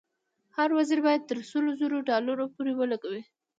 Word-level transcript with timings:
هر 0.57 0.69
وزیر 0.77 0.99
باید 1.05 1.27
تر 1.29 1.37
سلو 1.51 1.71
زرو 1.79 1.97
ډالرو 2.09 2.45
پورې 2.55 2.71
ولګوي. 2.75 3.23